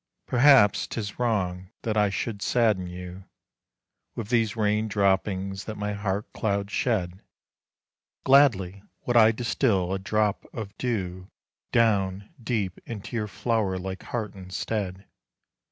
[0.25, 3.25] Perhaps 'tis wrong that I should sadden you
[4.15, 7.21] With these rain droppings that my heart clouds shed;
[8.23, 11.29] Gladly would I distill a drop of dew
[11.71, 15.05] Down deep into your flower like heart instead.